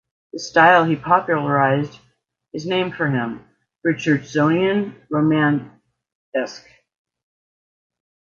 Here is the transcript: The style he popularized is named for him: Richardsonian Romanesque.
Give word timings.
The 0.33 0.39
style 0.39 0.85
he 0.85 0.95
popularized 0.95 1.99
is 2.53 2.65
named 2.65 2.95
for 2.95 3.07
him: 3.07 3.45
Richardsonian 3.83 4.95
Romanesque. 5.11 6.65